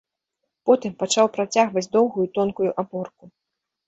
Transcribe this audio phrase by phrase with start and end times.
[0.69, 3.29] Потым пачаў працягваць доўгую тонкую аборку.